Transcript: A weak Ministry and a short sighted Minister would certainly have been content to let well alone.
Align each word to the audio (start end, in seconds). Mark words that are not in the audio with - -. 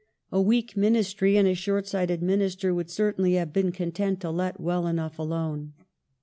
A 0.31 0.41
weak 0.41 0.75
Ministry 0.75 1.37
and 1.37 1.47
a 1.47 1.53
short 1.53 1.85
sighted 1.87 2.23
Minister 2.23 2.73
would 2.73 2.89
certainly 2.89 3.33
have 3.35 3.53
been 3.53 3.71
content 3.71 4.19
to 4.21 4.31
let 4.31 4.59
well 4.59 4.87
alone. 4.87 5.73